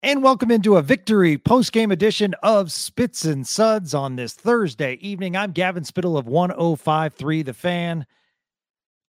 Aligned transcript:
And 0.00 0.22
welcome 0.22 0.52
into 0.52 0.76
a 0.76 0.82
victory 0.82 1.36
post-game 1.36 1.90
edition 1.90 2.32
of 2.40 2.70
Spits 2.70 3.24
and 3.24 3.44
Suds 3.44 3.94
on 3.94 4.14
this 4.14 4.32
Thursday 4.32 4.92
evening. 5.00 5.36
I'm 5.36 5.50
Gavin 5.50 5.82
Spittle 5.82 6.16
of 6.16 6.28
1053 6.28 7.42
The 7.42 7.52
Fan. 7.52 8.06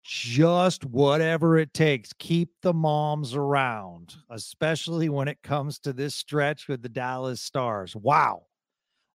Just 0.04 0.84
whatever 0.84 1.58
it 1.58 1.74
takes, 1.74 2.12
keep 2.12 2.50
the 2.62 2.72
moms 2.72 3.34
around, 3.34 4.14
especially 4.30 5.08
when 5.08 5.26
it 5.26 5.42
comes 5.42 5.80
to 5.80 5.92
this 5.92 6.14
stretch 6.14 6.68
with 6.68 6.82
the 6.82 6.88
Dallas 6.88 7.40
Stars. 7.40 7.96
Wow. 7.96 8.42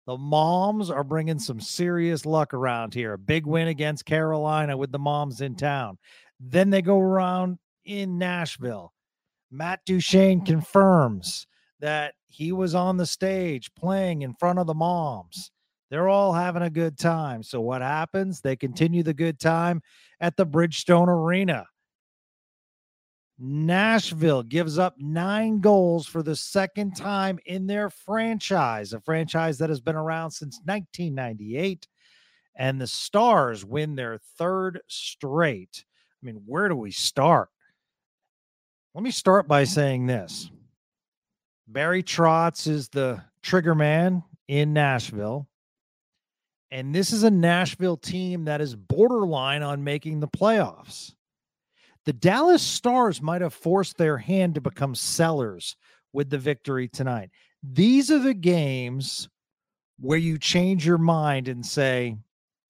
The 0.07 0.17
moms 0.17 0.89
are 0.89 1.05
bringing 1.05 1.39
some 1.39 1.61
serious 1.61 2.25
luck 2.25 2.53
around 2.53 2.93
here. 2.93 3.13
A 3.13 3.17
big 3.17 3.45
win 3.45 3.69
against 3.69 4.03
Carolina 4.03 4.75
with 4.75 4.91
the 4.91 4.99
moms 4.99 5.39
in 5.39 5.55
town. 5.55 5.99
Then 6.37 6.69
they 6.69 6.81
go 6.81 6.99
around 6.99 7.59
in 7.85 8.17
Nashville. 8.17 8.91
Matt 9.49 9.79
Duchene 9.85 10.43
confirms 10.43 11.47
that 11.81 12.13
he 12.27 12.51
was 12.51 12.73
on 12.73 12.97
the 12.97 13.05
stage 13.05 13.73
playing 13.75 14.21
in 14.21 14.33
front 14.35 14.59
of 14.59 14.67
the 14.67 14.73
moms. 14.73 15.51
They're 15.89 16.07
all 16.07 16.31
having 16.31 16.61
a 16.61 16.69
good 16.69 16.97
time. 16.97 17.43
So, 17.43 17.59
what 17.59 17.81
happens? 17.81 18.39
They 18.39 18.55
continue 18.55 19.03
the 19.03 19.13
good 19.13 19.39
time 19.39 19.81
at 20.21 20.37
the 20.37 20.45
Bridgestone 20.45 21.09
Arena. 21.09 21.65
Nashville 23.37 24.43
gives 24.43 24.77
up 24.77 24.95
nine 24.99 25.59
goals 25.59 26.05
for 26.05 26.21
the 26.21 26.35
second 26.35 26.95
time 26.95 27.39
in 27.45 27.65
their 27.65 27.89
franchise, 27.89 28.93
a 28.93 29.01
franchise 29.01 29.57
that 29.57 29.69
has 29.69 29.81
been 29.81 29.95
around 29.95 30.31
since 30.31 30.61
1998. 30.65 31.87
And 32.55 32.79
the 32.79 32.87
Stars 32.87 33.65
win 33.65 33.95
their 33.95 34.19
third 34.37 34.79
straight. 34.87 35.83
I 36.21 36.25
mean, 36.25 36.43
where 36.45 36.69
do 36.69 36.75
we 36.75 36.91
start? 36.91 37.49
Let 38.93 39.03
me 39.03 39.11
start 39.11 39.47
by 39.47 39.63
saying 39.63 40.05
this 40.05 40.51
Barry 41.71 42.03
Trotz 42.03 42.67
is 42.67 42.89
the 42.89 43.23
trigger 43.41 43.75
man 43.75 44.23
in 44.49 44.73
Nashville. 44.73 45.47
And 46.69 46.93
this 46.93 47.13
is 47.13 47.23
a 47.23 47.31
Nashville 47.31 47.97
team 47.97 48.45
that 48.45 48.59
is 48.59 48.75
borderline 48.75 49.63
on 49.63 49.83
making 49.83 50.19
the 50.19 50.27
playoffs. 50.27 51.13
The 52.05 52.13
Dallas 52.13 52.61
Stars 52.61 53.21
might 53.21 53.41
have 53.41 53.53
forced 53.53 53.97
their 53.97 54.17
hand 54.17 54.55
to 54.55 54.61
become 54.61 54.95
sellers 54.95 55.77
with 56.11 56.29
the 56.29 56.37
victory 56.37 56.89
tonight. 56.89 57.29
These 57.63 58.11
are 58.11 58.19
the 58.19 58.33
games 58.33 59.29
where 59.99 60.17
you 60.17 60.39
change 60.39 60.85
your 60.85 60.97
mind 60.97 61.47
and 61.47 61.65
say, 61.65 62.17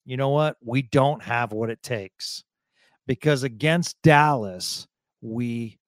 you 0.04 0.16
know 0.16 0.28
what? 0.28 0.58
We 0.62 0.82
don't 0.82 1.22
have 1.22 1.52
what 1.52 1.70
it 1.70 1.82
takes. 1.82 2.44
Because 3.06 3.42
against 3.42 4.00
Dallas, 4.02 4.86
we 5.22 5.78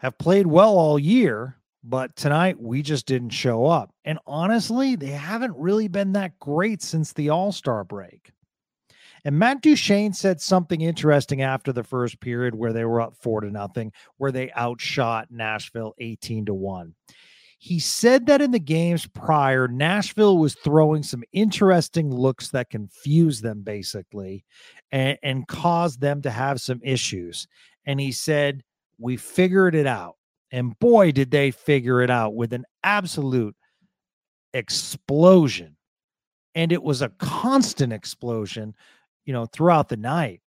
have 0.00 0.16
played 0.16 0.46
well 0.46 0.78
all 0.78 0.98
year, 0.98 1.56
but 1.84 2.16
tonight 2.16 2.58
we 2.58 2.80
just 2.80 3.06
didn't 3.06 3.30
show 3.30 3.66
up. 3.66 3.94
And 4.04 4.18
honestly, 4.26 4.96
they 4.96 5.08
haven't 5.08 5.54
really 5.56 5.88
been 5.88 6.12
that 6.12 6.38
great 6.38 6.82
since 6.82 7.12
the 7.12 7.28
All 7.28 7.52
Star 7.52 7.84
break. 7.84 8.32
And 9.26 9.38
Matt 9.38 9.60
Duchene 9.60 10.14
said 10.14 10.40
something 10.40 10.80
interesting 10.80 11.42
after 11.42 11.70
the 11.70 11.84
first 11.84 12.18
period 12.20 12.54
where 12.54 12.72
they 12.72 12.86
were 12.86 13.02
up 13.02 13.14
four 13.20 13.42
to 13.42 13.50
nothing, 13.50 13.92
where 14.16 14.32
they 14.32 14.50
outshot 14.52 15.28
Nashville 15.30 15.94
18 15.98 16.46
to 16.46 16.54
one. 16.54 16.94
He 17.58 17.78
said 17.78 18.24
that 18.26 18.40
in 18.40 18.52
the 18.52 18.58
games 18.58 19.06
prior, 19.06 19.68
Nashville 19.68 20.38
was 20.38 20.54
throwing 20.54 21.02
some 21.02 21.22
interesting 21.32 22.10
looks 22.10 22.48
that 22.52 22.70
confused 22.70 23.42
them 23.42 23.60
basically 23.60 24.46
and, 24.90 25.18
and 25.22 25.46
caused 25.46 26.00
them 26.00 26.22
to 26.22 26.30
have 26.30 26.58
some 26.62 26.80
issues. 26.82 27.46
And 27.84 28.00
he 28.00 28.12
said, 28.12 28.62
We 29.00 29.16
figured 29.16 29.74
it 29.74 29.86
out. 29.86 30.16
And 30.52 30.78
boy, 30.78 31.12
did 31.12 31.30
they 31.30 31.50
figure 31.50 32.02
it 32.02 32.10
out 32.10 32.34
with 32.34 32.52
an 32.52 32.64
absolute 32.82 33.54
explosion. 34.54 35.76
And 36.54 36.72
it 36.72 36.82
was 36.82 37.02
a 37.02 37.10
constant 37.18 37.92
explosion, 37.92 38.74
you 39.24 39.32
know, 39.32 39.46
throughout 39.46 39.88
the 39.88 39.96
night. 39.96 40.40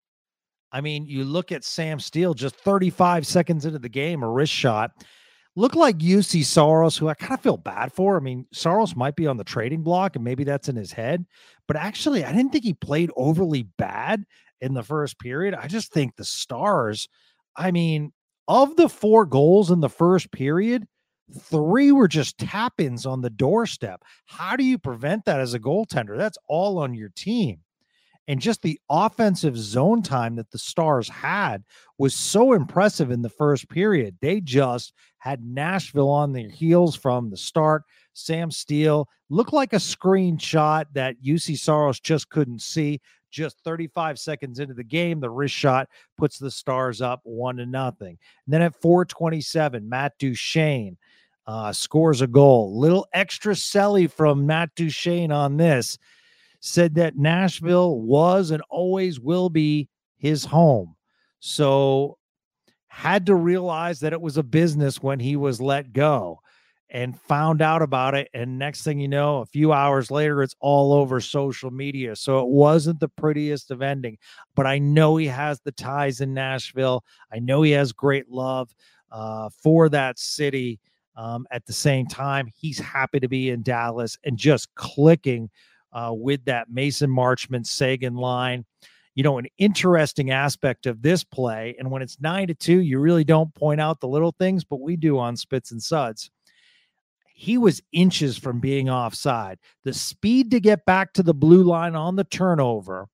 I 0.72 0.80
mean, 0.80 1.06
you 1.06 1.24
look 1.24 1.52
at 1.52 1.64
Sam 1.64 2.00
Steele 2.00 2.34
just 2.34 2.56
35 2.56 3.26
seconds 3.26 3.66
into 3.66 3.78
the 3.78 3.88
game, 3.88 4.22
a 4.22 4.28
wrist 4.28 4.52
shot. 4.52 4.90
Looked 5.54 5.76
like 5.76 5.98
Juuse 5.98 6.46
Saros, 6.46 6.96
who 6.96 7.08
I 7.08 7.14
kind 7.14 7.34
of 7.34 7.42
feel 7.42 7.58
bad 7.58 7.92
for. 7.92 8.16
I 8.16 8.20
mean, 8.20 8.46
Saros 8.54 8.96
might 8.96 9.16
be 9.16 9.26
on 9.26 9.36
the 9.36 9.44
trading 9.44 9.82
block 9.82 10.16
and 10.16 10.24
maybe 10.24 10.44
that's 10.44 10.70
in 10.70 10.76
his 10.76 10.92
head, 10.92 11.26
but 11.68 11.76
actually, 11.76 12.24
I 12.24 12.32
didn't 12.32 12.52
think 12.52 12.64
he 12.64 12.72
played 12.72 13.10
overly 13.16 13.64
bad 13.76 14.24
in 14.62 14.72
the 14.72 14.82
first 14.82 15.18
period. 15.18 15.54
I 15.54 15.66
just 15.66 15.92
think 15.92 16.16
the 16.16 16.24
Stars, 16.24 17.06
I 17.54 17.70
mean, 17.70 18.12
of 18.48 18.76
the 18.76 18.88
four 18.88 19.24
goals 19.24 19.70
in 19.70 19.80
the 19.80 19.88
first 19.88 20.30
period, 20.32 20.86
three 21.40 21.92
were 21.92 22.08
just 22.08 22.38
tap 22.38 22.74
ins 22.78 23.06
on 23.06 23.20
the 23.20 23.30
doorstep. 23.30 24.02
How 24.26 24.56
do 24.56 24.64
you 24.64 24.78
prevent 24.78 25.24
that 25.24 25.40
as 25.40 25.54
a 25.54 25.60
goaltender? 25.60 26.16
That's 26.16 26.38
all 26.48 26.78
on 26.78 26.94
your 26.94 27.10
team. 27.14 27.60
And 28.28 28.40
just 28.40 28.62
the 28.62 28.78
offensive 28.88 29.58
zone 29.58 30.02
time 30.02 30.36
that 30.36 30.50
the 30.52 30.58
Stars 30.58 31.08
had 31.08 31.64
was 31.98 32.14
so 32.14 32.52
impressive 32.52 33.10
in 33.10 33.22
the 33.22 33.28
first 33.28 33.68
period. 33.68 34.16
They 34.20 34.40
just 34.40 34.92
had 35.18 35.44
Nashville 35.44 36.08
on 36.10 36.32
their 36.32 36.48
heels 36.48 36.94
from 36.94 37.30
the 37.30 37.36
start. 37.36 37.82
Sam 38.12 38.50
Steele 38.50 39.08
looked 39.28 39.52
like 39.52 39.72
a 39.72 39.76
screenshot 39.76 40.84
that 40.92 41.20
Juuse 41.22 41.58
Saros 41.58 41.98
just 41.98 42.28
couldn't 42.28 42.62
see. 42.62 43.00
Just 43.32 43.58
35 43.64 44.18
seconds 44.18 44.60
into 44.60 44.74
the 44.74 44.84
game, 44.84 45.18
the 45.18 45.30
wrist 45.30 45.54
shot 45.54 45.88
puts 46.16 46.38
the 46.38 46.50
Stars 46.50 47.00
up 47.00 47.20
one 47.24 47.56
to 47.56 47.66
nothing. 47.66 48.18
And 48.46 48.52
then 48.54 48.62
at 48.62 48.80
427, 48.80 49.88
Matt 49.88 50.12
Duchene 50.18 50.96
uh, 51.46 51.72
scores 51.72 52.20
a 52.20 52.26
goal. 52.26 52.78
Little 52.78 53.06
extra 53.12 53.54
selly 53.54 54.10
from 54.10 54.46
Matt 54.46 54.70
Duchene 54.76 55.32
on 55.32 55.56
this 55.56 55.98
said 56.60 56.94
that 56.94 57.16
Nashville 57.16 57.98
was 57.98 58.50
and 58.50 58.62
always 58.70 59.18
will 59.18 59.50
be 59.50 59.88
his 60.18 60.44
home. 60.44 60.94
So 61.40 62.18
had 62.86 63.26
to 63.26 63.34
realize 63.34 64.00
that 64.00 64.12
it 64.12 64.20
was 64.20 64.36
a 64.36 64.42
business 64.42 65.02
when 65.02 65.18
he 65.18 65.34
was 65.34 65.60
let 65.60 65.94
go 65.94 66.41
and 66.92 67.18
found 67.18 67.62
out 67.62 67.80
about 67.80 68.14
it. 68.14 68.28
And 68.34 68.58
next 68.58 68.84
thing 68.84 69.00
you 69.00 69.08
know, 69.08 69.38
a 69.38 69.46
few 69.46 69.72
hours 69.72 70.10
later, 70.10 70.42
it's 70.42 70.54
all 70.60 70.92
over 70.92 71.20
social 71.20 71.70
media. 71.70 72.14
So 72.14 72.40
it 72.40 72.48
wasn't 72.48 73.00
the 73.00 73.08
prettiest 73.08 73.70
of 73.70 73.80
ending, 73.80 74.18
but 74.54 74.66
I 74.66 74.78
know 74.78 75.16
he 75.16 75.26
has 75.26 75.58
the 75.60 75.72
ties 75.72 76.20
in 76.20 76.34
Nashville. 76.34 77.02
I 77.32 77.38
know 77.38 77.62
he 77.62 77.70
has 77.72 77.92
great 77.92 78.28
love 78.28 78.70
uh, 79.10 79.48
for 79.62 79.88
that 79.88 80.18
city. 80.18 80.78
Um, 81.16 81.46
at 81.50 81.64
the 81.64 81.72
same 81.72 82.06
time, 82.06 82.48
he's 82.54 82.78
happy 82.78 83.20
to 83.20 83.28
be 83.28 83.48
in 83.48 83.62
Dallas 83.62 84.18
and 84.24 84.36
just 84.36 84.74
clicking 84.74 85.50
uh, 85.92 86.12
with 86.14 86.44
that 86.44 86.70
Mason 86.70 87.10
Marchment 87.10 87.66
Seguin 87.66 88.14
line. 88.14 88.66
You 89.14 89.22
know, 89.22 89.38
an 89.38 89.46
interesting 89.58 90.30
aspect 90.30 90.86
of 90.86 91.02
this 91.02 91.22
play, 91.22 91.76
and 91.78 91.90
when 91.90 92.00
it's 92.00 92.18
nine 92.20 92.48
to 92.48 92.54
two, 92.54 92.80
you 92.80 92.98
really 92.98 93.24
don't 93.24 93.54
point 93.54 93.78
out 93.78 94.00
the 94.00 94.08
little 94.08 94.32
things, 94.38 94.64
but 94.64 94.80
we 94.80 94.96
do 94.96 95.18
on 95.18 95.36
Spits 95.36 95.70
and 95.70 95.82
Suds 95.82 96.30
He 97.34 97.58
was 97.58 97.82
inches 97.92 98.38
from 98.38 98.60
being 98.60 98.88
offside. 98.88 99.58
The 99.84 99.94
speed 99.94 100.50
to 100.50 100.60
get 100.60 100.84
back 100.84 101.12
to 101.14 101.22
the 101.22 101.34
blue 101.34 101.62
line 101.62 101.96
on 101.96 102.16
the 102.16 102.24
turnover 102.24 103.08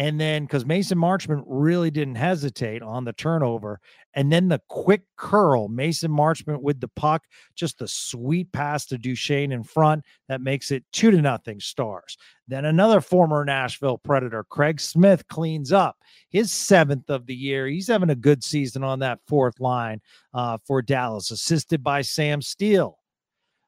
and 0.00 0.18
then 0.18 0.44
because 0.44 0.64
Mason 0.64 0.96
Marchment 0.96 1.42
really 1.46 1.90
didn't 1.90 2.14
hesitate 2.14 2.80
on 2.80 3.04
the 3.04 3.12
turnover. 3.12 3.80
And 4.14 4.32
then 4.32 4.48
the 4.48 4.62
quick 4.66 5.02
curl, 5.18 5.68
Mason 5.68 6.10
Marchment 6.10 6.62
with 6.62 6.80
the 6.80 6.88
puck, 6.88 7.24
just 7.54 7.78
the 7.78 7.86
sweet 7.86 8.50
pass 8.50 8.86
to 8.86 8.96
Duchene 8.96 9.52
in 9.52 9.62
front 9.62 10.02
that 10.26 10.40
makes 10.40 10.70
it 10.70 10.84
two 10.90 11.10
to 11.10 11.20
nothing 11.20 11.60
stars. 11.60 12.16
Then 12.48 12.64
another 12.64 13.02
former 13.02 13.44
Nashville 13.44 13.98
Predator, 13.98 14.42
Craig 14.44 14.80
Smith, 14.80 15.28
cleans 15.28 15.70
up 15.70 15.98
his 16.30 16.50
seventh 16.50 17.10
of 17.10 17.26
the 17.26 17.34
year. 17.34 17.66
He's 17.66 17.88
having 17.88 18.08
a 18.08 18.14
good 18.14 18.42
season 18.42 18.82
on 18.82 19.00
that 19.00 19.20
fourth 19.28 19.60
line 19.60 20.00
uh, 20.32 20.56
for 20.64 20.80
Dallas, 20.80 21.30
assisted 21.30 21.84
by 21.84 22.00
Sam 22.00 22.40
Steele. 22.40 22.96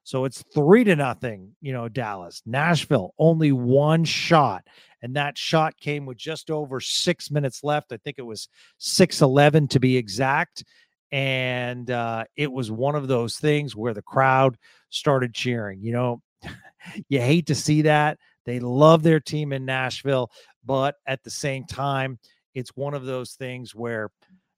So 0.05 0.25
it's 0.25 0.43
three 0.55 0.83
to 0.85 0.97
nothing, 0.97 1.53
you 1.61 1.73
know, 1.73 1.89
Dallas. 1.89 2.43
Nashville, 2.45 3.15
only 3.19 3.53
one 3.53 4.05
shot. 4.05 4.67
And 5.03 5.17
that 5.17 5.37
shot 5.37 5.77
came 5.79 6.07
with 6.07 6.17
just 6.17 6.51
over 6.51 6.81
six 6.81 7.31
minutes 7.31 7.65
left. 7.65 7.93
I 7.93 7.97
think 7.99 8.19
it 8.19 8.27
was 8.27 8.49
6'11 8.81 9.71
to 9.71 9.81
be 9.81 9.97
exact. 9.97 10.65
And 11.11 11.91
uh, 11.91 12.25
it 12.37 12.51
was 12.51 12.71
one 12.71 12.95
of 12.95 13.09
those 13.09 13.37
things 13.37 13.77
where 13.77 13.93
the 13.93 14.03
crowd 14.03 14.57
started 14.91 15.35
cheering. 15.35 15.83
You 15.83 15.93
know, 15.93 16.23
you 17.09 17.21
hate 17.21 17.47
to 17.49 17.55
see 17.55 17.83
that. 17.83 18.19
They 18.47 18.61
love 18.61 19.03
their 19.03 19.21
team 19.21 19.53
in 19.53 19.65
Nashville. 19.65 20.31
But 20.65 20.97
at 21.07 21.23
the 21.25 21.31
same 21.31 21.65
time, 21.65 22.19
it's 22.55 22.77
one 22.77 22.95
of 22.95 23.05
those 23.05 23.33
things 23.33 23.75
where, 23.75 24.11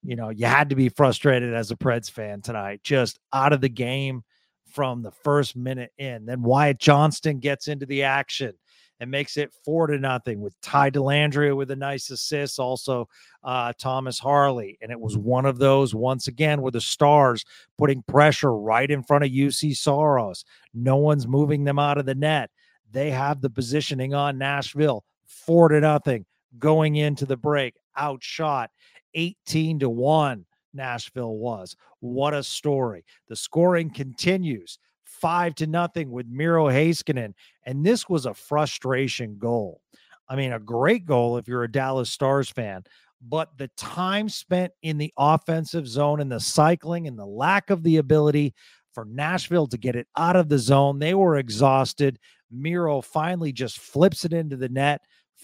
you 0.02 0.16
know, 0.16 0.28
you 0.28 0.46
had 0.46 0.68
to 0.70 0.76
be 0.76 0.90
frustrated 0.90 1.54
as 1.54 1.70
a 1.70 1.76
Preds 1.76 2.10
fan 2.10 2.42
tonight, 2.42 2.82
just 2.84 3.18
out 3.32 3.52
of 3.52 3.60
the 3.60 3.68
game 3.68 4.22
from 4.70 5.02
the 5.02 5.10
first 5.10 5.56
minute 5.56 5.92
in. 5.98 6.26
Then 6.26 6.42
Wyatt 6.42 6.78
Johnston 6.78 7.38
gets 7.38 7.68
into 7.68 7.86
the 7.86 8.02
action 8.02 8.54
and 9.00 9.10
makes 9.10 9.36
it 9.36 9.52
four 9.64 9.86
to 9.86 9.98
nothing 9.98 10.40
with 10.40 10.58
Ty 10.60 10.90
Dellandrea 10.90 11.56
with 11.56 11.70
a 11.70 11.76
nice 11.76 12.10
assist. 12.10 12.58
Also, 12.58 13.08
uh, 13.42 13.72
Thomas 13.78 14.18
Harley. 14.18 14.78
And 14.80 14.90
it 14.90 15.00
was 15.00 15.16
one 15.16 15.46
of 15.46 15.58
those, 15.58 15.94
once 15.94 16.28
again, 16.28 16.62
with 16.62 16.74
the 16.74 16.80
Stars 16.80 17.44
putting 17.76 18.02
pressure 18.02 18.56
right 18.56 18.90
in 18.90 19.02
front 19.02 19.24
of 19.24 19.30
Juuse 19.30 19.76
Saros. 19.76 20.44
No 20.72 20.96
one's 20.96 21.26
moving 21.26 21.64
them 21.64 21.78
out 21.78 21.98
of 21.98 22.06
the 22.06 22.14
net. 22.14 22.50
They 22.90 23.10
have 23.10 23.40
the 23.40 23.50
positioning 23.50 24.14
on 24.14 24.38
Nashville, 24.38 25.04
four 25.26 25.68
to 25.68 25.80
nothing 25.80 26.24
going 26.58 26.96
into 26.96 27.26
the 27.26 27.36
break, 27.36 27.74
outshot 27.98 28.70
18 29.14 29.80
to 29.80 29.90
1. 29.90 30.44
Nashville 30.72 31.36
was. 31.36 31.76
What 32.00 32.34
a 32.34 32.42
story. 32.42 33.04
The 33.28 33.36
scoring 33.36 33.90
continues 33.90 34.78
five 35.20 35.54
to 35.56 35.66
nothing 35.66 36.10
with 36.10 36.26
Miro 36.28 36.66
Heiskanen. 36.66 37.34
And 37.64 37.84
this 37.84 38.08
was 38.08 38.26
a 38.26 38.34
frustration 38.34 39.38
goal. 39.38 39.80
I 40.28 40.36
mean, 40.36 40.52
a 40.52 40.58
great 40.58 41.04
goal 41.04 41.36
if 41.36 41.48
you're 41.48 41.64
a 41.64 41.70
Dallas 41.70 42.10
Stars 42.10 42.50
fan, 42.50 42.84
but 43.20 43.56
the 43.58 43.68
time 43.76 44.28
spent 44.28 44.72
in 44.82 44.98
the 44.98 45.12
offensive 45.18 45.86
zone 45.86 46.20
and 46.20 46.30
the 46.30 46.40
cycling 46.40 47.06
and 47.06 47.18
the 47.18 47.26
lack 47.26 47.70
of 47.70 47.82
the 47.82 47.98
ability 47.98 48.54
for 48.92 49.04
Nashville 49.04 49.66
to 49.68 49.78
get 49.78 49.96
it 49.96 50.06
out 50.16 50.36
of 50.36 50.48
the 50.48 50.58
zone, 50.58 50.98
they 50.98 51.14
were 51.14 51.36
exhausted. 51.36 52.18
Miro 52.50 53.00
finally 53.00 53.52
just 53.52 53.78
flips 53.78 54.24
it 54.24 54.32
into 54.32 54.56
the 54.56 54.68
net, 54.68 55.00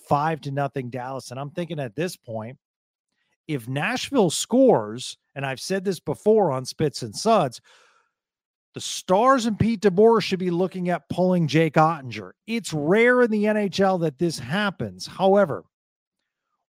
five 0.08 0.40
to 0.42 0.50
nothing 0.50 0.90
Dallas. 0.90 1.30
And 1.30 1.40
I'm 1.40 1.50
thinking 1.50 1.80
at 1.80 1.96
this 1.96 2.16
point, 2.16 2.58
if 3.48 3.68
Nashville 3.68 4.30
scores, 4.30 5.16
and 5.34 5.44
I've 5.44 5.60
said 5.60 5.84
this 5.84 6.00
before 6.00 6.52
on 6.52 6.64
Spits 6.64 7.02
and 7.02 7.14
Suds, 7.14 7.60
the 8.74 8.80
Stars 8.80 9.46
and 9.46 9.58
Pete 9.58 9.80
DeBoer 9.80 10.22
should 10.22 10.38
be 10.38 10.50
looking 10.50 10.90
at 10.90 11.08
pulling 11.08 11.48
Jake 11.48 11.74
Oettinger. 11.74 12.32
It's 12.46 12.72
rare 12.72 13.22
in 13.22 13.30
the 13.30 13.44
NHL 13.44 14.00
that 14.00 14.18
this 14.18 14.38
happens. 14.38 15.06
However, 15.06 15.64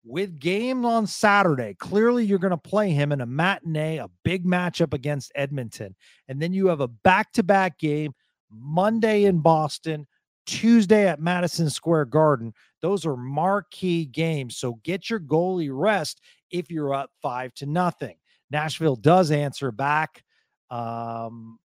with 0.05 0.39
games 0.39 0.85
on 0.85 1.07
Saturday, 1.07 1.75
clearly 1.75 2.25
you're 2.25 2.39
going 2.39 2.51
to 2.51 2.57
play 2.57 2.91
him 2.91 3.11
in 3.11 3.19
a 3.19 3.25
matinee, 3.25 3.97
a 3.97 4.09
big 4.23 4.45
matchup 4.45 4.93
against 4.93 5.31
Edmonton. 5.35 5.95
And 6.29 6.41
then 6.41 6.53
you 6.53 6.67
have 6.67 6.79
a 6.79 6.87
back 6.87 7.33
to 7.33 7.43
back 7.43 7.77
game 7.77 8.13
Monday 8.49 9.25
in 9.25 9.39
Boston, 9.39 10.07
Tuesday 10.45 11.07
at 11.07 11.19
Madison 11.19 11.69
Square 11.69 12.05
Garden. 12.05 12.53
Those 12.81 13.05
are 13.05 13.17
marquee 13.17 14.05
games. 14.05 14.57
So 14.57 14.79
get 14.83 15.09
your 15.09 15.19
goalie 15.19 15.69
rest 15.71 16.21
if 16.49 16.71
you're 16.71 16.93
up 16.93 17.11
five 17.21 17.53
to 17.55 17.65
nothing. 17.65 18.15
Nashville 18.49 18.95
does 18.95 19.31
answer 19.31 19.71
back 19.71 20.23
um, 20.71 21.59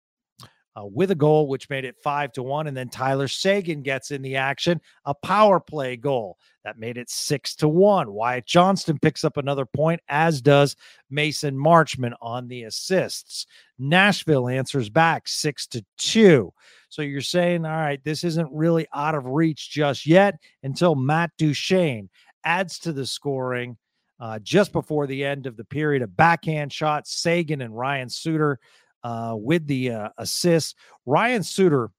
uh, 0.76 0.84
with 0.86 1.10
a 1.10 1.14
goal, 1.14 1.48
which 1.48 1.70
made 1.70 1.84
it 1.84 1.96
five 2.02 2.32
to 2.32 2.42
one. 2.42 2.66
And 2.66 2.76
then 2.76 2.88
Tyler 2.88 3.28
Seguin 3.28 3.82
gets 3.82 4.10
in 4.10 4.22
the 4.22 4.36
action, 4.36 4.80
a 5.04 5.14
power 5.14 5.60
play 5.60 5.96
goal 5.96 6.38
that 6.64 6.78
made 6.78 6.96
it 6.96 7.10
six 7.10 7.54
to 7.56 7.68
one. 7.68 8.12
Wyatt 8.12 8.46
Johnston 8.46 8.98
picks 8.98 9.24
up 9.24 9.36
another 9.36 9.66
point, 9.66 10.00
as 10.08 10.40
does 10.40 10.76
Mason 11.10 11.56
Marchment 11.56 12.14
on 12.20 12.48
the 12.48 12.64
assists. 12.64 13.46
Nashville 13.78 14.48
answers 14.48 14.88
back 14.88 15.28
six 15.28 15.66
to 15.68 15.84
two. 15.98 16.52
So 16.88 17.02
you're 17.02 17.20
saying, 17.20 17.64
all 17.64 17.72
right, 17.72 18.02
this 18.04 18.22
isn't 18.22 18.52
really 18.52 18.86
out 18.94 19.14
of 19.14 19.26
reach 19.26 19.70
just 19.70 20.06
yet 20.06 20.36
until 20.62 20.94
Matt 20.94 21.30
Duchene 21.38 22.08
adds 22.44 22.78
to 22.80 22.92
the 22.92 23.06
scoring 23.06 23.76
uh, 24.20 24.38
just 24.38 24.72
before 24.72 25.06
the 25.06 25.24
end 25.24 25.46
of 25.46 25.56
the 25.56 25.64
period. 25.64 26.02
A 26.02 26.06
backhand 26.06 26.72
shot, 26.72 27.08
Seguin 27.08 27.60
and 27.60 27.76
Ryan 27.76 28.08
Suter 28.08 28.60
uh, 29.04 29.34
with 29.36 29.66
the 29.66 29.90
uh, 29.90 30.08
assist. 30.18 30.76
Ryan 31.06 31.42
Suter 31.42 31.90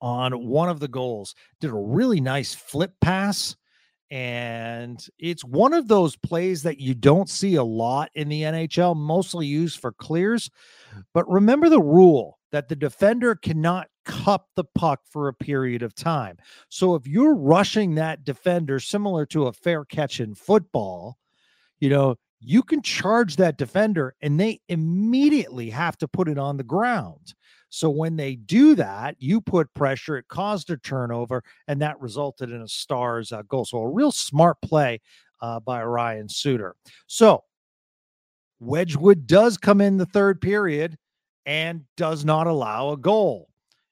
on 0.00 0.46
one 0.46 0.68
of 0.68 0.80
the 0.80 0.88
goals 0.88 1.34
did 1.60 1.70
a 1.70 1.74
really 1.74 2.20
nice 2.20 2.54
flip 2.54 2.92
pass. 3.00 3.56
And 4.10 5.04
it's 5.18 5.44
one 5.44 5.74
of 5.74 5.88
those 5.88 6.16
plays 6.16 6.62
that 6.62 6.80
you 6.80 6.94
don't 6.94 7.28
see 7.28 7.56
a 7.56 7.64
lot 7.64 8.10
in 8.14 8.28
the 8.28 8.42
NHL, 8.42 8.96
mostly 8.96 9.46
used 9.46 9.80
for 9.80 9.92
clears. 9.92 10.50
But 11.12 11.28
remember 11.28 11.68
the 11.68 11.82
rule 11.82 12.38
that 12.50 12.68
the 12.68 12.76
defender 12.76 13.34
cannot 13.34 13.88
cup 14.06 14.48
the 14.56 14.64
puck 14.64 15.00
for 15.10 15.28
a 15.28 15.34
period 15.34 15.82
of 15.82 15.94
time. 15.94 16.38
So 16.70 16.94
if 16.94 17.06
you're 17.06 17.34
rushing 17.34 17.96
that 17.96 18.24
defender, 18.24 18.80
similar 18.80 19.26
to 19.26 19.48
a 19.48 19.52
fair 19.52 19.84
catch 19.84 20.20
in 20.20 20.34
football, 20.34 21.18
you 21.78 21.90
know, 21.90 22.16
you 22.40 22.62
can 22.62 22.82
charge 22.82 23.36
that 23.36 23.58
defender 23.58 24.14
and 24.22 24.38
they 24.38 24.60
immediately 24.68 25.70
have 25.70 25.96
to 25.98 26.08
put 26.08 26.28
it 26.28 26.38
on 26.38 26.56
the 26.56 26.62
ground. 26.64 27.34
So 27.70 27.90
when 27.90 28.16
they 28.16 28.36
do 28.36 28.74
that, 28.76 29.16
you 29.18 29.40
put 29.40 29.72
pressure, 29.74 30.16
it 30.16 30.28
caused 30.28 30.70
a 30.70 30.76
turnover, 30.78 31.42
and 31.66 31.82
that 31.82 32.00
resulted 32.00 32.50
in 32.50 32.62
a 32.62 32.68
Stars 32.68 33.32
uh, 33.32 33.42
goal. 33.42 33.64
So 33.64 33.78
a 33.78 33.90
real 33.90 34.12
smart 34.12 34.56
play 34.62 35.00
uh, 35.42 35.60
by 35.60 35.84
Ryan 35.84 36.28
Suter. 36.28 36.74
So 37.06 37.44
Wedgewood 38.60 39.26
does 39.26 39.58
come 39.58 39.80
in 39.80 39.98
the 39.98 40.06
third 40.06 40.40
period 40.40 40.96
and 41.44 41.84
does 41.96 42.24
not 42.24 42.46
allow 42.46 42.90
a 42.90 42.96
goal. 42.96 43.47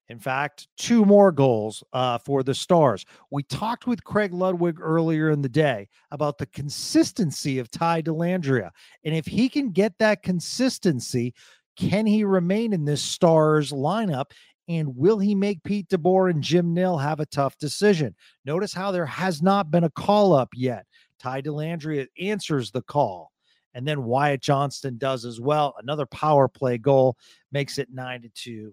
In 0.08 0.18
fact, 0.20 0.68
two 0.76 1.04
more 1.04 1.32
goals 1.32 1.82
uh, 1.92 2.18
for 2.18 2.42
the 2.42 2.54
Stars. 2.54 3.04
We 3.30 3.42
talked 3.42 3.86
with 3.86 4.04
Craig 4.04 4.32
Ludwig 4.32 4.78
earlier 4.80 5.30
in 5.30 5.42
the 5.42 5.48
day 5.48 5.88
about 6.12 6.38
the 6.38 6.46
consistency 6.46 7.58
of 7.58 7.70
Ty 7.70 8.02
Dellandrea. 8.02 8.70
And 9.04 9.14
if 9.14 9.26
he 9.26 9.48
can 9.48 9.70
get 9.70 9.98
that 9.98 10.22
consistency, 10.22 11.34
can 11.76 12.06
he 12.06 12.22
remain 12.24 12.72
in 12.72 12.84
this 12.84 13.02
Stars 13.02 13.72
lineup? 13.72 14.26
And 14.68 14.96
will 14.96 15.18
he 15.18 15.34
make 15.34 15.62
Pete 15.62 15.88
DeBoer 15.88 16.30
and 16.30 16.42
Jim 16.42 16.72
Nill 16.72 16.98
have 16.98 17.20
a 17.20 17.26
tough 17.26 17.58
decision? 17.58 18.14
Notice 18.44 18.72
how 18.72 18.92
there 18.92 19.06
has 19.06 19.42
not 19.42 19.70
been 19.70 19.84
a 19.84 19.90
call 19.90 20.32
up 20.32 20.50
yet. 20.54 20.86
Ty 21.18 21.42
Dellandrea 21.42 22.06
answers 22.20 22.70
the 22.70 22.82
call. 22.82 23.32
And 23.74 23.86
then 23.86 24.04
Wyatt 24.04 24.40
Johnston 24.40 24.98
does 24.98 25.24
as 25.24 25.40
well. 25.40 25.74
Another 25.78 26.06
power 26.06 26.48
play 26.48 26.78
goal 26.78 27.16
makes 27.52 27.78
it 27.78 27.88
nine 27.92 28.22
to 28.22 28.28
two 28.30 28.72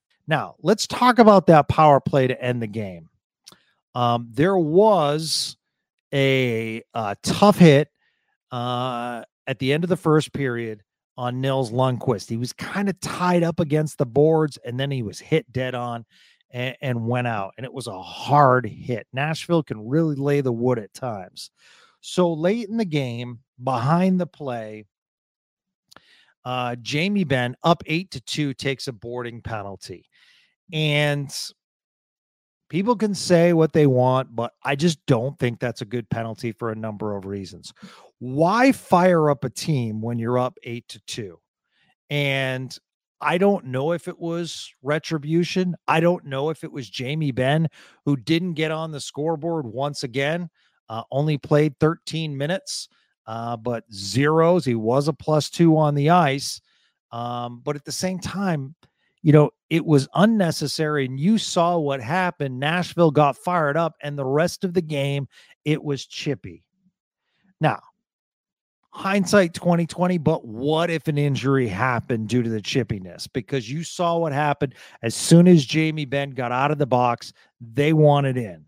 Now, 0.27 0.55
let's 0.61 0.87
talk 0.87 1.19
about 1.19 1.47
that 1.47 1.67
power 1.67 1.99
play 1.99 2.27
to 2.27 2.41
end 2.41 2.61
the 2.61 2.67
game. 2.67 3.09
Um, 3.95 4.27
there 4.31 4.57
was 4.57 5.57
a, 6.13 6.83
a 6.93 7.15
tough 7.23 7.57
hit 7.57 7.89
uh, 8.51 9.23
at 9.47 9.59
the 9.59 9.73
end 9.73 9.83
of 9.83 9.89
the 9.89 9.97
first 9.97 10.33
period 10.33 10.83
on 11.17 11.41
Nils 11.41 11.71
Lundkvist. 11.71 12.29
He 12.29 12.37
was 12.37 12.53
kind 12.53 12.89
of 12.89 12.99
tied 12.99 13.43
up 13.43 13.59
against 13.59 13.97
the 13.97 14.05
boards 14.05 14.57
and 14.65 14.79
then 14.79 14.91
he 14.91 15.03
was 15.03 15.19
hit 15.19 15.51
dead 15.51 15.75
on 15.75 16.05
and, 16.51 16.75
and, 16.81 17.07
went 17.07 17.27
out. 17.27 17.53
And 17.57 17.65
it 17.65 17.73
was 17.73 17.87
a 17.87 18.01
hard 18.01 18.65
hit. 18.65 19.07
Nashville 19.13 19.63
can 19.63 19.87
really 19.87 20.15
lay 20.15 20.41
the 20.41 20.51
wood 20.51 20.79
at 20.79 20.93
times. 20.93 21.51
So 22.01 22.33
late 22.33 22.69
in 22.69 22.77
the 22.77 22.85
game, 22.85 23.39
behind 23.63 24.19
the 24.19 24.27
play, 24.27 24.85
uh, 26.43 26.75
Jamie 26.81 27.23
Benn 27.23 27.55
up 27.63 27.83
eight 27.85 28.11
to 28.11 28.21
two 28.21 28.53
takes 28.53 28.87
a 28.87 28.93
boarding 28.93 29.41
penalty. 29.41 30.07
And 30.71 31.33
people 32.69 32.95
can 32.95 33.13
say 33.13 33.53
what 33.53 33.73
they 33.73 33.87
want, 33.87 34.35
but 34.35 34.53
I 34.63 34.75
just 34.75 35.05
don't 35.05 35.37
think 35.39 35.59
that's 35.59 35.81
a 35.81 35.85
good 35.85 36.09
penalty 36.09 36.51
for 36.51 36.71
a 36.71 36.75
number 36.75 37.15
of 37.15 37.25
reasons 37.25 37.73
why 38.21 38.71
fire 38.71 39.31
up 39.31 39.43
a 39.43 39.49
team 39.49 39.99
when 39.99 40.19
you're 40.19 40.37
up 40.37 40.59
eight 40.61 40.87
to 40.89 41.01
two? 41.07 41.39
And 42.11 42.75
I 43.19 43.39
don't 43.39 43.65
know 43.65 43.93
if 43.93 44.07
it 44.07 44.19
was 44.19 44.71
retribution. 44.83 45.75
I 45.87 46.01
don't 46.01 46.25
know 46.25 46.51
if 46.51 46.63
it 46.63 46.71
was 46.71 46.87
Jamie 46.87 47.31
Benn 47.31 47.67
who 48.05 48.15
didn't 48.15 48.53
get 48.53 48.69
on 48.69 48.91
the 48.91 48.99
scoreboard 48.99 49.65
once 49.65 50.03
again, 50.03 50.51
uh, 50.87 51.01
only 51.09 51.39
played 51.39 51.79
13 51.79 52.37
minutes, 52.37 52.89
uh, 53.25 53.57
but 53.57 53.85
zeros. 53.91 54.65
He 54.65 54.75
was 54.75 55.07
a 55.07 55.13
plus 55.13 55.49
two 55.49 55.75
on 55.75 55.95
the 55.95 56.11
ice. 56.11 56.61
Um, 57.11 57.59
but 57.63 57.75
at 57.75 57.85
the 57.85 57.91
same 57.91 58.19
time, 58.19 58.75
you 59.23 59.31
know, 59.31 59.51
it 59.69 59.85
was 59.85 60.07
unnecessary. 60.15 61.05
And 61.05 61.19
you 61.19 61.37
saw 61.37 61.77
what 61.77 62.01
happened. 62.01 62.59
Nashville 62.59 63.11
got 63.11 63.37
fired 63.37 63.77
up, 63.77 63.95
and 64.01 64.17
the 64.17 64.25
rest 64.25 64.63
of 64.63 64.73
the 64.73 64.81
game, 64.81 65.27
it 65.65 65.83
was 65.83 66.05
chippy. 66.05 66.63
Now, 67.59 67.79
hindsight 68.93 69.53
2020 69.53 70.17
but 70.17 70.45
what 70.45 70.89
if 70.89 71.07
an 71.07 71.17
injury 71.17 71.65
happened 71.67 72.27
due 72.27 72.43
to 72.43 72.49
the 72.49 72.61
chippiness 72.61 73.25
because 73.31 73.71
you 73.71 73.85
saw 73.85 74.17
what 74.17 74.33
happened 74.33 74.75
as 75.01 75.15
soon 75.15 75.47
as 75.47 75.65
jamie 75.65 76.03
Benn 76.03 76.31
got 76.31 76.51
out 76.51 76.71
of 76.71 76.77
the 76.77 76.85
box 76.85 77.31
they 77.61 77.93
wanted 77.93 78.35
in 78.35 78.65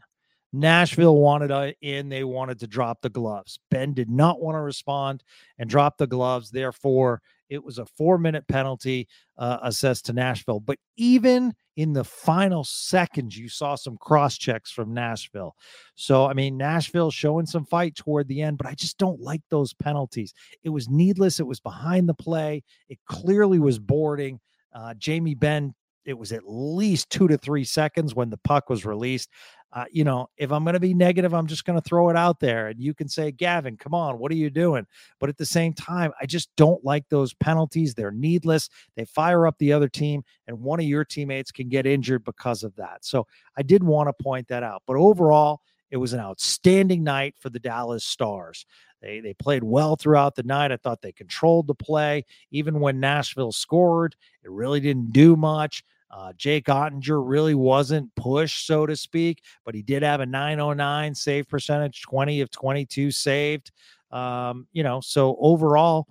nashville 0.54 1.18
wanted 1.18 1.52
uh, 1.52 1.74
in 1.82 2.08
they 2.08 2.24
wanted 2.24 2.58
to 2.58 2.68
drop 2.68 3.02
the 3.02 3.10
gloves 3.10 3.60
Benn 3.70 3.94
did 3.94 4.10
not 4.10 4.42
want 4.42 4.56
to 4.56 4.62
respond 4.62 5.26
and 5.58 5.70
drop 5.70 5.98
the 5.98 6.08
gloves 6.08 6.52
therefore 6.52 7.22
it 7.54 7.64
was 7.64 7.78
a 7.78 7.86
four 7.86 8.18
minute 8.18 8.48
penalty 8.48 9.08
uh, 9.38 9.60
assessed 9.62 10.06
to 10.06 10.14
Nashville. 10.14 10.60
But 10.60 10.80
even 10.98 11.54
in 11.78 11.94
the 11.94 12.04
final 12.04 12.64
seconds, 12.64 13.38
you 13.38 13.50
saw 13.50 13.76
some 13.76 13.98
cross 13.98 14.38
checks 14.38 14.72
from 14.72 14.94
Nashville. 14.94 15.56
So, 15.96 16.26
I 16.26 16.34
mean, 16.34 16.58
Nashville 16.58 17.12
showing 17.12 17.46
some 17.46 17.66
fight 17.66 17.96
toward 17.96 18.28
the 18.28 18.42
end, 18.42 18.58
but 18.58 18.68
I 18.68 18.74
just 18.74 18.98
don't 18.98 19.22
like 19.22 19.42
those 19.50 19.74
penalties. 19.74 20.34
It 20.64 20.70
was 20.70 20.90
needless. 20.90 21.40
It 21.40 21.48
was 21.48 21.60
behind 21.60 22.10
the 22.10 22.14
play. 22.14 22.64
It 22.90 23.00
clearly 23.08 23.60
was 23.60 23.80
boarding. 23.80 24.40
Uh, 24.74 24.96
Jamie 24.96 25.36
Benn 25.36 25.74
it 26.06 26.18
was 26.18 26.32
at 26.32 26.44
least 26.46 27.10
two 27.10 27.28
to 27.28 27.38
three 27.38 27.64
seconds 27.64 28.14
when 28.14 28.30
the 28.30 28.38
puck 28.38 28.70
was 28.70 28.86
released. 28.86 29.30
Uh, 29.74 29.86
you 29.92 30.04
know, 30.04 30.30
if 30.38 30.52
I'm 30.52 30.64
going 30.64 30.76
to 30.76 30.80
be 30.80 30.94
negative, 30.94 31.34
I'm 31.34 31.48
just 31.48 31.66
going 31.66 31.82
to 31.82 31.88
throw 31.88 32.10
it 32.10 32.16
out 32.16 32.40
there. 32.40 32.68
And 32.68 32.80
you 32.80 32.94
can 32.94 33.08
say, 33.08 33.32
Gavin, 33.32 33.76
come 33.76 33.96
on, 33.96 34.20
what 34.20 34.32
are 34.32 34.36
you 34.36 34.52
doing? 34.52 34.86
But 35.20 35.30
at 35.30 35.38
the 35.38 35.48
same 35.48 35.74
time, 35.74 36.12
I 36.22 36.28
just 36.28 36.56
don't 36.56 36.84
like 36.86 37.10
those 37.10 37.34
penalties. 37.34 37.96
They're 37.96 38.12
needless. 38.12 38.70
They 38.96 39.06
fire 39.06 39.48
up 39.48 39.58
the 39.58 39.74
other 39.74 39.90
team, 39.90 40.24
and 40.48 40.62
one 40.62 40.80
of 40.80 40.86
your 40.86 41.04
teammates 41.04 41.52
can 41.52 41.70
get 41.70 41.88
injured 41.88 42.24
because 42.24 42.64
of 42.64 42.76
that. 42.76 43.04
So 43.04 43.26
I 43.58 43.64
did 43.64 43.84
want 43.84 44.10
to 44.10 44.24
point 44.24 44.48
that 44.50 44.62
out. 44.62 44.84
But 44.86 44.98
overall, 44.98 45.62
it 45.90 45.98
was 45.98 46.14
an 46.14 46.20
outstanding 46.20 47.04
night 47.04 47.36
for 47.40 47.50
the 47.50 47.60
Dallas 47.60 48.04
Stars. 48.04 48.66
They 49.02 49.20
they 49.20 49.34
played 49.34 49.64
well 49.64 49.96
throughout 49.96 50.36
the 50.36 50.44
night. 50.44 50.72
I 50.72 50.78
thought 50.78 51.02
they 51.02 51.12
controlled 51.12 51.68
the 51.68 51.76
play. 51.76 52.26
Even 52.52 52.80
when 52.80 53.00
Nashville 53.00 53.52
scored, 53.52 54.16
it 54.44 54.50
really 54.50 54.80
didn't 54.80 55.12
do 55.12 55.36
much. 55.36 55.84
Uh, 56.16 56.32
Jake 56.38 56.66
Oettinger 56.66 57.24
really 57.26 57.56
wasn't 57.56 58.14
pushed, 58.16 58.68
so 58.68 58.86
to 58.86 58.96
speak, 58.96 59.42
but 59.66 59.74
he 59.74 59.82
did 59.82 60.04
have 60.04 60.20
a 60.20 60.26
909 60.26 61.16
save 61.16 61.50
percentage, 61.50 62.04
20 62.04 62.42
of 62.42 62.52
22 62.52 63.10
saved. 63.10 63.72
Um, 64.12 64.68
you 64.74 64.84
know, 64.84 65.02
so 65.02 65.36
overall, 65.40 66.06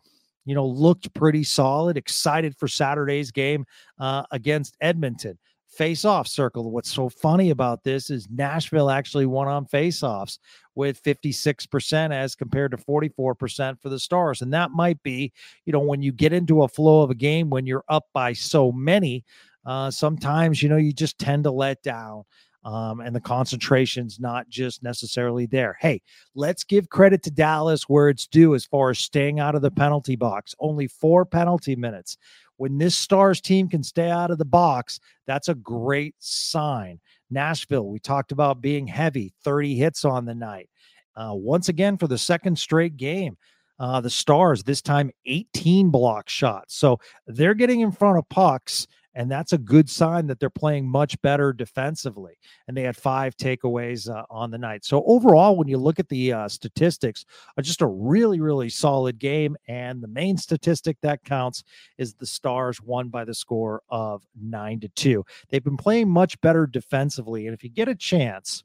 you 0.45 0.57
know, 0.57 0.67
looked 0.67 1.15
pretty 1.15 1.45
solid. 1.45 1.97
Excited 1.97 2.57
for 2.59 2.67
Saturday's 2.67 3.31
game 3.31 3.65
uh, 4.01 4.25
against 4.33 4.77
Edmonton. 4.81 5.39
Face 5.69 6.05
off 6.05 6.27
circle. 6.27 6.71
What's 6.73 6.93
so 6.93 7.09
funny 7.09 7.51
about 7.51 7.85
this 7.85 8.11
is 8.11 8.29
Nashville 8.29 8.91
actually 8.91 9.25
won 9.25 9.47
on 9.47 9.67
face 9.67 10.03
offs 10.03 10.39
with 10.75 11.03
56% 11.03 12.13
as 12.13 12.35
compared 12.35 12.73
to 12.73 12.77
44% 12.77 13.81
for 13.81 13.89
the 13.89 13.99
Stars. 14.01 14.43
And 14.43 14.53
that 14.53 14.73
might 14.73 15.03
be, 15.03 15.33
you 15.65 15.73
know, 15.73 15.81
when 15.81 16.03
you 16.03 16.13
get 16.13 16.33
into 16.33 16.65
a 16.65 16.69
flow 16.69 17.03
of 17.03 17.11
a 17.11 17.15
game 17.15 17.49
when 17.51 17.67
you're 17.67 17.85
up 17.89 18.07
by 18.13 18.33
so 18.33 18.73
many, 18.73 19.25
uh, 19.65 19.91
sometimes 19.91 20.63
you 20.63 20.69
know 20.69 20.77
you 20.77 20.93
just 20.93 21.19
tend 21.19 21.45
to 21.45 21.51
let 21.51 21.83
down 21.83 22.25
um, 22.65 23.01
and 23.01 23.15
the 23.15 23.21
concentration's 23.21 24.21
not 24.21 24.49
just 24.49 24.83
necessarily 24.83 25.47
there. 25.47 25.77
Hey, 25.81 26.01
let's 26.35 26.65
give 26.65 26.89
credit 26.91 27.23
to 27.25 27.31
Dallas 27.31 27.89
where 27.89 28.09
it's 28.09 28.27
due 28.27 28.55
as 28.55 28.65
far 28.65 28.91
as 28.91 28.99
staying 28.99 29.41
out 29.41 29.55
of 29.55 29.63
the 29.63 29.71
penalty 29.71 30.17
box. 30.17 30.55
Only 30.61 30.87
four 30.87 31.25
penalty 31.25 31.75
minutes. 31.75 32.17
When 32.59 32.79
this 32.79 32.97
Stars 32.97 33.41
team 33.41 33.69
can 33.69 33.83
stay 33.83 34.11
out 34.11 34.31
of 34.31 34.39
the 34.39 34.45
box, 34.45 35.01
that's 35.27 35.49
a 35.49 35.55
great 35.55 36.15
sign. 36.21 37.01
Nashville, 37.31 37.89
we 37.89 37.99
talked 37.99 38.31
about 38.31 38.61
being 38.61 38.87
heavy, 38.87 39.33
30 39.43 39.75
hits 39.75 40.05
on 40.05 40.25
the 40.25 40.35
night. 40.35 40.69
Uh, 41.17 41.33
once 41.33 41.69
again, 41.69 41.97
for 41.97 42.07
the 42.07 42.19
second 42.19 42.59
straight 42.59 42.97
game, 42.97 43.37
uh, 43.81 44.01
the 44.01 44.11
Stars, 44.11 44.63
this 44.63 44.81
time 44.81 45.11
18 45.27 45.91
block 45.91 46.29
shots. 46.29 46.77
So 46.77 47.01
they're 47.27 47.55
getting 47.55 47.81
in 47.81 47.91
front 47.91 48.19
of 48.19 48.29
pucks 48.29 48.87
and 49.15 49.31
that's 49.31 49.53
a 49.53 49.59
good 49.59 49.91
sign 49.91 50.27
that 50.27 50.41
they're 50.41 50.51
playing 50.51 50.89
much 50.89 51.21
better 51.23 51.53
defensively. 51.53 52.39
And 52.67 52.77
they 52.77 52.83
had 52.83 52.97
five 52.97 53.37
takeaways 53.37 54.09
uh, 54.09 54.25
on 54.31 54.51
the 54.51 54.59
night. 54.59 54.85
So 54.85 55.03
overall, 55.07 55.57
when 55.57 55.69
you 55.69 55.79
look 55.79 55.99
at 55.99 56.09
the 56.09 56.33
uh, 56.33 56.49
statistics, 56.49 57.25
uh, 57.57 57.63
just 57.63 57.83
a 57.83 57.87
really, 57.87 58.41
really 58.41 58.69
solid 58.69 59.19
game. 59.19 59.57
And 59.69 60.03
the 60.03 60.09
main 60.09 60.37
statistic 60.37 60.97
that 61.03 61.25
counts 61.25 61.63
is 61.99 62.15
the 62.15 62.27
Stars 62.27 62.81
won 62.81 63.09
by 63.09 63.25
the 63.25 63.35
score 63.35 63.83
of 63.89 64.23
nine 64.41 64.81
to 64.81 64.89
two. 64.89 65.25
They've 65.51 65.65
been 65.65 65.77
playing 65.77 66.09
much 66.09 66.41
better 66.41 66.67
defensively, 66.67 67.47
and 67.47 67.55
if 67.55 67.63
you 67.63 67.71
get 67.71 67.89
a 67.89 67.95
chance, 67.95 68.65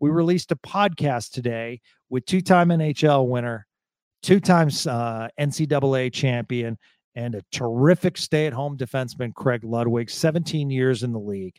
we 0.00 0.10
released 0.10 0.52
a 0.52 0.56
podcast 0.56 1.30
today 1.32 1.80
with 2.08 2.26
two-time 2.26 2.68
NHL 2.68 3.28
winner 3.28 3.66
two 4.24 4.40
times 4.40 4.86
uh, 4.86 5.28
NCAA 5.38 6.10
champion, 6.10 6.78
and 7.14 7.34
a 7.34 7.44
terrific 7.52 8.16
stay 8.16 8.46
at 8.46 8.52
home 8.52 8.76
defenseman, 8.76 9.34
Craig 9.34 9.64
Ludwig, 9.64 10.10
17 10.10 10.70
years 10.70 11.02
in 11.02 11.12
the 11.12 11.18
league. 11.18 11.58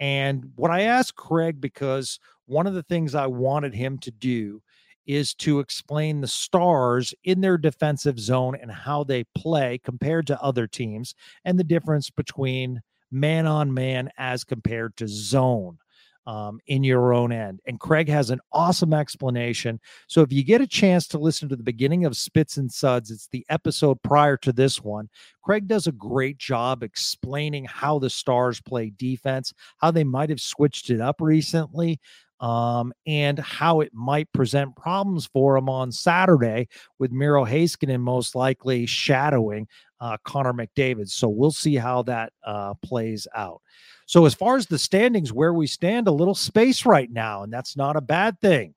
And 0.00 0.52
what 0.56 0.70
I 0.70 0.82
asked 0.82 1.16
Craig, 1.16 1.60
because 1.60 2.18
one 2.46 2.66
of 2.66 2.74
the 2.74 2.82
things 2.82 3.14
I 3.14 3.26
wanted 3.26 3.74
him 3.74 3.98
to 3.98 4.10
do 4.10 4.62
is 5.06 5.34
to 5.34 5.58
explain 5.58 6.20
the 6.20 6.28
stars 6.28 7.14
in 7.24 7.40
their 7.40 7.56
defensive 7.56 8.20
zone 8.20 8.56
and 8.60 8.70
how 8.70 9.04
they 9.04 9.24
play 9.34 9.80
compared 9.82 10.26
to 10.26 10.42
other 10.42 10.66
teams 10.66 11.14
and 11.44 11.58
the 11.58 11.64
difference 11.64 12.10
between 12.10 12.80
man 13.10 13.46
on 13.46 13.72
man 13.72 14.10
as 14.18 14.44
compared 14.44 14.94
to 14.98 15.08
zone 15.08 15.78
um, 16.26 16.60
in 16.66 16.84
your 16.84 17.14
own 17.14 17.32
end. 17.32 17.60
And 17.66 17.80
Craig 17.80 18.08
has 18.08 18.30
an 18.30 18.40
awesome 18.52 18.92
explanation. 18.92 19.80
So 20.08 20.20
if 20.22 20.32
you 20.32 20.44
get 20.44 20.60
a 20.60 20.66
chance 20.66 21.08
to 21.08 21.18
listen 21.18 21.48
to 21.48 21.56
the 21.56 21.62
beginning 21.62 22.04
of 22.04 22.16
Spits 22.16 22.56
and 22.58 22.70
Suds, 22.70 23.10
it's 23.10 23.28
the 23.28 23.46
episode 23.48 24.02
prior 24.02 24.36
to 24.38 24.52
this 24.52 24.82
one. 24.82 25.08
Craig 25.42 25.66
does 25.66 25.86
a 25.86 25.92
great 25.92 26.36
job 26.36 26.82
explaining 26.82 27.64
how 27.64 27.98
the 27.98 28.10
Stars 28.10 28.60
play 28.60 28.92
defense, 28.96 29.54
how 29.78 29.90
they 29.90 30.04
might 30.04 30.28
have 30.28 30.40
switched 30.40 30.90
it 30.90 31.00
up 31.00 31.16
recently. 31.20 31.98
Um, 32.40 32.92
and 33.06 33.38
how 33.38 33.80
it 33.80 33.92
might 33.92 34.32
present 34.32 34.76
problems 34.76 35.26
for 35.26 35.56
him 35.56 35.68
on 35.68 35.90
Saturday 35.90 36.68
with 37.00 37.10
Miro 37.10 37.44
Heiskanen 37.44 38.00
most 38.00 38.36
likely 38.36 38.86
shadowing 38.86 39.66
uh, 40.00 40.16
Connor 40.24 40.52
McDavid. 40.52 41.08
So 41.08 41.28
we'll 41.28 41.50
see 41.50 41.74
how 41.74 42.02
that 42.02 42.32
uh, 42.44 42.74
plays 42.82 43.26
out. 43.34 43.60
So, 44.06 44.24
as 44.24 44.34
far 44.34 44.56
as 44.56 44.66
the 44.66 44.78
standings, 44.78 45.34
where 45.34 45.52
we 45.52 45.66
stand, 45.66 46.08
a 46.08 46.12
little 46.12 46.34
space 46.34 46.86
right 46.86 47.10
now, 47.10 47.42
and 47.42 47.52
that's 47.52 47.76
not 47.76 47.94
a 47.96 48.00
bad 48.00 48.40
thing. 48.40 48.74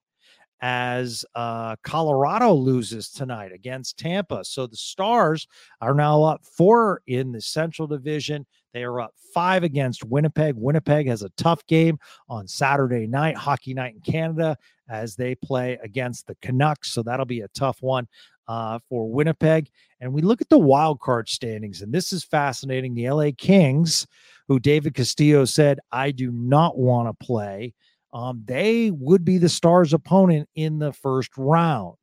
As 0.62 1.26
uh, 1.36 1.76
Colorado 1.84 2.54
loses 2.54 3.10
tonight 3.10 3.52
against 3.52 3.98
Tampa. 3.98 4.46
So 4.46 4.68
the 4.68 4.76
Stars 4.76 5.48
are 5.82 5.96
now 5.96 6.24
up 6.24 6.42
four 6.46 7.02
in 7.08 7.32
the 7.32 7.42
Central 7.42 7.88
Division. 7.88 8.46
They 8.74 8.84
are 8.84 9.02
up 9.02 9.14
five 9.34 9.64
against 9.64 10.04
Winnipeg. 10.04 10.56
Winnipeg 10.56 11.08
has 11.08 11.24
a 11.24 11.30
tough 11.30 11.66
game 11.68 11.98
on 12.30 12.48
Saturday 12.48 13.08
night, 13.08 13.36
hockey 13.36 13.74
night 13.74 13.96
in 13.96 14.02
Canada, 14.02 14.58
as 14.90 15.16
they 15.16 15.36
play 15.36 15.80
against 15.84 16.28
the 16.28 16.36
Canucks. 16.42 16.92
So 16.92 17.02
that'll 17.04 17.26
be 17.26 17.42
a 17.42 17.48
tough 17.50 17.82
one 17.82 18.08
uh, 18.48 18.80
for 18.88 19.10
Winnipeg. 19.10 19.70
And 20.00 20.14
we 20.14 20.22
look 20.22 20.42
at 20.42 20.50
the 20.50 20.60
wild 20.60 21.00
card 21.00 21.28
standings, 21.30 21.82
and 21.82 21.94
this 21.94 22.14
is 22.14 22.24
fascinating. 22.24 22.94
The 22.94 23.10
LA 23.10 23.30
Kings, 23.38 24.06
who 24.48 24.60
David 24.60 24.94
Castillo 24.94 25.46
said, 25.46 25.80
I 25.92 26.12
do 26.12 26.32
not 26.32 26.78
want 26.78 27.08
to 27.08 27.26
play, 27.26 27.74
um, 28.14 28.44
they 28.46 28.92
would 28.92 29.24
be 29.24 29.38
the 29.38 29.50
Stars' 29.50 29.94
opponent 29.94 30.50
in 30.56 30.80
the 30.80 30.94
first 30.94 31.32
round. 31.38 31.98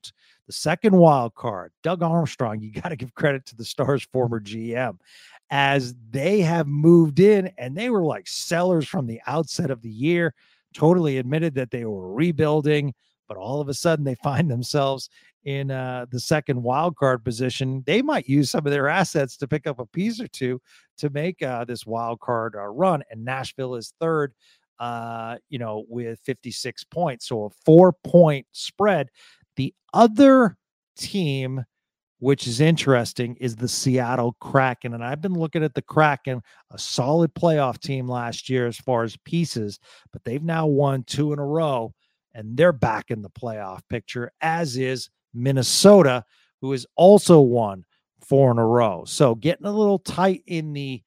The 0.46 0.52
second 0.52 0.96
wild 0.96 1.34
card, 1.34 1.72
Doug 1.82 2.02
Armstrong, 2.02 2.60
you 2.60 2.72
got 2.80 2.88
to 2.88 2.96
give 2.96 3.14
credit 3.14 3.44
to 3.46 3.56
the 3.56 3.64
Stars' 3.64 4.06
former 4.12 4.40
GM 4.40 4.98
as 5.50 5.94
they 6.10 6.40
have 6.40 6.66
moved 6.66 7.20
in 7.20 7.50
and 7.58 7.76
they 7.76 7.90
were 7.90 8.04
like 8.04 8.26
sellers 8.26 8.86
from 8.86 9.06
the 9.06 9.20
outset 9.26 9.70
of 9.70 9.82
the 9.82 9.90
year, 9.90 10.34
totally 10.74 11.18
admitted 11.18 11.54
that 11.54 11.70
they 11.70 11.84
were 11.84 12.12
rebuilding, 12.12 12.94
but 13.26 13.36
all 13.36 13.60
of 13.60 13.68
a 13.68 13.74
sudden 13.74 14.04
they 14.04 14.14
find 14.16 14.50
themselves 14.50 15.08
in 15.44 15.70
uh, 15.70 16.04
the 16.10 16.20
second 16.20 16.62
wild 16.62 16.96
card 16.96 17.24
position. 17.24 17.82
They 17.86 18.02
might 18.02 18.28
use 18.28 18.50
some 18.50 18.66
of 18.66 18.72
their 18.72 18.88
assets 18.88 19.36
to 19.38 19.48
pick 19.48 19.66
up 19.66 19.78
a 19.78 19.86
piece 19.86 20.20
or 20.20 20.28
two 20.28 20.60
to 20.98 21.08
make 21.10 21.42
uh, 21.42 21.64
this 21.64 21.86
wild 21.86 22.20
card 22.20 22.54
uh, 22.54 22.66
run. 22.66 23.02
And 23.10 23.24
Nashville 23.24 23.74
is 23.76 23.94
third, 23.98 24.34
uh, 24.78 25.36
you 25.48 25.58
know, 25.58 25.84
with 25.88 26.20
56 26.24 26.84
points. 26.84 27.28
So 27.28 27.44
a 27.44 27.50
four 27.64 27.92
point 28.04 28.46
spread. 28.52 29.08
The 29.56 29.74
other 29.92 30.56
team 30.96 31.64
which 32.20 32.46
is 32.46 32.60
interesting, 32.60 33.36
is 33.36 33.54
the 33.54 33.68
Seattle 33.68 34.36
Kraken. 34.40 34.94
And 34.94 35.04
I've 35.04 35.20
been 35.20 35.34
looking 35.34 35.62
at 35.62 35.74
the 35.74 35.82
Kraken, 35.82 36.42
a 36.70 36.78
solid 36.78 37.32
playoff 37.34 37.78
team 37.78 38.08
last 38.08 38.48
year 38.48 38.66
as 38.66 38.76
far 38.76 39.04
as 39.04 39.16
pieces, 39.18 39.78
but 40.12 40.24
they've 40.24 40.42
now 40.42 40.66
won 40.66 41.04
two 41.04 41.32
in 41.32 41.38
a 41.38 41.46
row 41.46 41.94
and 42.34 42.56
they're 42.56 42.72
back 42.72 43.10
in 43.10 43.22
the 43.22 43.30
playoff 43.30 43.80
picture, 43.88 44.32
as 44.40 44.76
is 44.76 45.10
Minnesota, 45.32 46.24
who 46.60 46.72
has 46.72 46.86
also 46.96 47.40
won 47.40 47.84
four 48.20 48.50
in 48.50 48.58
a 48.58 48.66
row. 48.66 49.04
So 49.06 49.34
getting 49.34 49.66
a 49.66 49.72
little 49.72 50.00
tight 50.00 50.42
in 50.46 50.72
the 50.72 51.02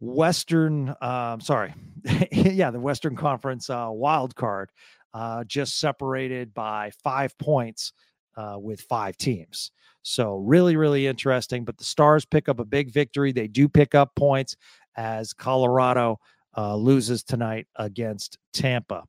Western, 0.00 0.94
uh, 1.00 1.38
sorry, 1.40 1.74
yeah, 2.32 2.70
the 2.70 2.80
Western 2.80 3.16
Conference 3.16 3.68
uh, 3.68 3.88
wild 3.90 4.34
card, 4.34 4.70
uh, 5.14 5.44
just 5.44 5.78
separated 5.78 6.54
by 6.54 6.90
five 7.02 7.36
points 7.38 7.92
uh, 8.36 8.56
with 8.58 8.80
five 8.82 9.16
teams. 9.16 9.72
So 10.02 10.36
really, 10.36 10.76
really 10.76 11.06
interesting. 11.06 11.64
But 11.64 11.76
the 11.76 11.84
Stars 11.84 12.24
pick 12.24 12.48
up 12.48 12.60
a 12.60 12.64
big 12.64 12.92
victory. 12.92 13.32
They 13.32 13.48
do 13.48 13.68
pick 13.68 13.94
up 13.94 14.14
points 14.14 14.56
as 14.96 15.32
Colorado 15.32 16.18
uh, 16.56 16.76
loses 16.76 17.22
tonight 17.22 17.66
against 17.76 18.38
Tampa. 18.52 19.04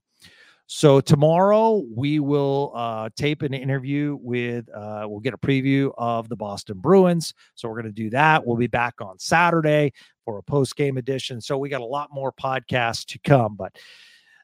So 0.72 1.02
tomorrow 1.02 1.82
we 1.96 2.20
will 2.20 2.72
uh, 2.76 3.10
tape 3.16 3.42
an 3.42 3.56
interview 3.56 4.20
with. 4.22 4.70
Uh, 4.70 5.08
we'll 5.10 5.20
get 5.20 5.34
a 5.34 5.38
preview 5.38 5.92
of 5.98 6.30
the 6.30 6.36
Boston 6.36 6.78
Bruins. 6.78 7.34
So 7.56 7.68
we're 7.68 7.82
going 7.82 7.92
to 7.92 8.04
do 8.04 8.12
that. 8.12 8.46
We'll 8.46 8.56
be 8.56 8.68
back 8.68 9.02
on 9.02 9.18
Saturday 9.18 9.94
for 10.26 10.38
a 10.38 10.44
post 10.44 10.76
game 10.76 10.98
edition. 10.98 11.42
So 11.42 11.58
we 11.58 11.70
got 11.70 11.82
a 11.82 11.86
lot 11.86 12.10
more 12.14 12.32
podcasts 12.32 13.04
to 13.08 13.20
come, 13.28 13.56
but 13.56 13.76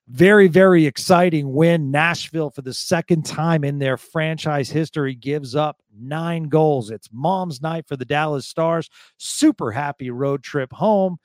very, 0.07 0.47
very 0.47 0.87
exciting 0.87 1.53
win. 1.53 1.91
Nashville, 1.91 2.49
for 2.49 2.63
the 2.63 2.73
second 2.73 3.23
time 3.23 3.63
in 3.63 3.77
their 3.77 3.95
franchise 3.95 4.71
history, 4.71 5.13
gives 5.13 5.55
up 5.55 5.77
nine 5.95 6.45
goals. 6.45 6.89
It's 6.89 7.09
mom's 7.13 7.61
night 7.61 7.87
for 7.87 7.97
the 7.97 8.03
Dallas 8.03 8.47
Stars. 8.47 8.89
Super 9.17 9.71
happy 9.71 10.09
road 10.09 10.41
trip 10.41 10.73
home. 10.73 11.17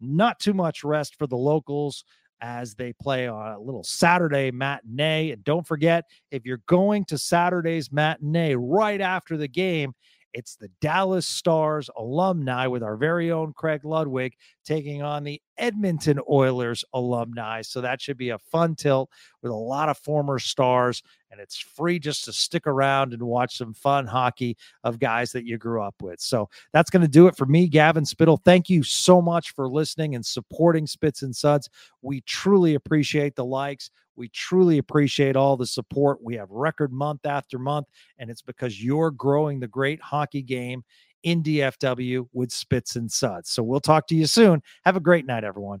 Not 0.00 0.40
too 0.40 0.52
much 0.52 0.82
rest 0.82 1.14
for 1.14 1.28
the 1.28 1.36
locals 1.36 2.04
as 2.40 2.74
they 2.74 2.92
play 2.92 3.28
on 3.28 3.52
a 3.52 3.60
little 3.60 3.84
Saturday 3.84 4.50
matinee. 4.50 5.30
And 5.30 5.44
don't 5.44 5.66
forget, 5.66 6.04
if 6.30 6.44
you're 6.44 6.62
going 6.66 7.04
to 7.06 7.18
Saturday's 7.18 7.90
matinee 7.92 8.54
right 8.54 9.00
after 9.00 9.36
the 9.36 9.48
game, 9.48 9.94
it's 10.34 10.56
the 10.56 10.70
Dallas 10.80 11.26
Stars 11.26 11.90
alumni 11.96 12.66
with 12.66 12.82
our 12.82 12.96
very 12.96 13.32
own 13.32 13.52
Craig 13.54 13.84
Ludwig 13.84 14.34
taking 14.64 15.02
on 15.02 15.24
the 15.24 15.40
Edmonton 15.58 16.20
Oilers 16.30 16.84
alumni. 16.94 17.62
So 17.62 17.80
that 17.80 18.00
should 18.00 18.16
be 18.16 18.30
a 18.30 18.38
fun 18.38 18.74
tilt 18.74 19.10
with 19.42 19.52
a 19.52 19.56
lot 19.56 19.88
of 19.88 19.98
former 19.98 20.38
stars. 20.38 21.02
And 21.30 21.40
it's 21.40 21.58
free 21.58 21.98
just 21.98 22.24
to 22.24 22.32
stick 22.32 22.66
around 22.66 23.12
and 23.12 23.22
watch 23.22 23.58
some 23.58 23.74
fun 23.74 24.06
hockey 24.06 24.56
of 24.84 24.98
guys 24.98 25.32
that 25.32 25.44
you 25.44 25.58
grew 25.58 25.82
up 25.82 25.96
with. 26.00 26.20
So 26.20 26.48
that's 26.72 26.90
going 26.90 27.02
to 27.02 27.08
do 27.08 27.26
it 27.26 27.36
for 27.36 27.46
me, 27.46 27.68
Gavin 27.68 28.06
Spittle. 28.06 28.40
Thank 28.44 28.70
you 28.70 28.82
so 28.82 29.20
much 29.20 29.54
for 29.54 29.68
listening 29.68 30.14
and 30.14 30.24
supporting 30.24 30.86
Spits 30.86 31.22
and 31.22 31.36
Suds. 31.36 31.68
We 32.00 32.22
truly 32.22 32.74
appreciate 32.74 33.36
the 33.36 33.44
likes. 33.44 33.90
We 34.18 34.28
truly 34.30 34.78
appreciate 34.78 35.36
all 35.36 35.56
the 35.56 35.66
support. 35.66 36.20
We 36.20 36.34
have 36.34 36.50
record 36.50 36.92
month 36.92 37.24
after 37.24 37.56
month, 37.56 37.86
and 38.18 38.30
it's 38.30 38.42
because 38.42 38.82
you're 38.82 39.12
growing 39.12 39.60
the 39.60 39.68
great 39.68 40.00
hockey 40.02 40.42
game 40.42 40.82
in 41.22 41.42
DFW 41.42 42.28
with 42.32 42.52
Spits 42.52 42.96
and 42.96 43.10
Suds. 43.10 43.50
So 43.50 43.62
we'll 43.62 43.80
talk 43.80 44.06
to 44.08 44.14
you 44.14 44.26
soon. 44.26 44.62
Have 44.84 44.96
a 44.96 45.00
great 45.00 45.26
night, 45.26 45.44
everyone. 45.44 45.80